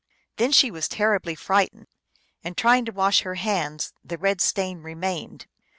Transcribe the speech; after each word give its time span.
Then 0.37 0.51
she 0.51 0.71
was 0.71 0.87
terribly 0.87 1.35
frightened. 1.35 1.85
And 2.43 2.57
trying 2.57 2.85
to 2.85 2.91
wash 2.91 3.21
her 3.21 3.35
hands, 3.35 3.93
the 4.03 4.17
red 4.17 4.41
stain 4.41 4.79
remained. 4.81 5.45